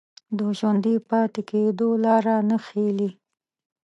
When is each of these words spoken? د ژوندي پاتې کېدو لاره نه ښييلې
د 0.37 0.39
ژوندي 0.57 0.95
پاتې 1.09 1.41
کېدو 1.49 1.89
لاره 2.05 2.35
نه 2.49 2.57
ښييلې 2.65 3.09